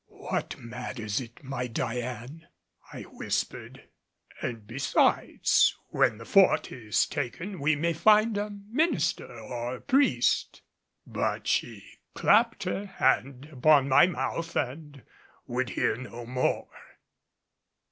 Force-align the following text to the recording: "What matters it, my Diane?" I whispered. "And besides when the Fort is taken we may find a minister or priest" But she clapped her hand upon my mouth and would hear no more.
"What 0.17 0.57
matters 0.57 1.21
it, 1.21 1.43
my 1.43 1.67
Diane?" 1.67 2.47
I 2.91 3.03
whispered. 3.03 3.83
"And 4.41 4.65
besides 4.65 5.77
when 5.89 6.17
the 6.17 6.25
Fort 6.25 6.71
is 6.71 7.05
taken 7.05 7.59
we 7.59 7.75
may 7.75 7.93
find 7.93 8.35
a 8.35 8.49
minister 8.49 9.31
or 9.31 9.79
priest" 9.79 10.63
But 11.05 11.45
she 11.45 11.99
clapped 12.15 12.63
her 12.63 12.87
hand 12.87 13.47
upon 13.51 13.89
my 13.89 14.07
mouth 14.07 14.55
and 14.55 15.03
would 15.45 15.69
hear 15.69 15.95
no 15.95 16.25
more. 16.25 16.69